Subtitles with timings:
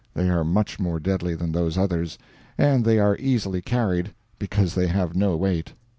[0.15, 2.17] They are much more deadly than those others,
[2.57, 5.73] and they are easily carried, because they have no weight.